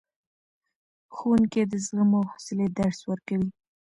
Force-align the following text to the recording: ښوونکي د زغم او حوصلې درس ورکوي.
ښوونکي 1.15 1.61
د 1.71 1.73
زغم 1.85 2.11
او 2.17 2.23
حوصلې 2.31 2.67
درس 2.79 2.99
ورکوي. 3.09 3.49